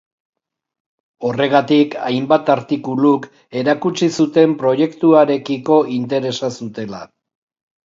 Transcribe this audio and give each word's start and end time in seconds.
Horregatik, 1.27 1.93
hainbat 2.07 2.49
artikuluk 2.55 3.29
erakutsi 3.63 4.11
zuten 4.23 4.57
proiektuarekiko 4.65 5.81
interesa 6.01 6.53
zutela. 6.61 7.07